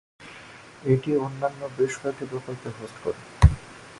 এটি 0.83 1.11
অন্যান্য 1.17 1.61
বেশ 1.77 1.93
কয়েকটি 2.01 2.25
প্রকল্পের 2.31 2.73
হোস্ট 2.79 2.97
করে। 3.03 3.19